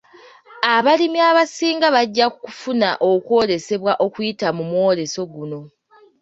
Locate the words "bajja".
1.95-2.25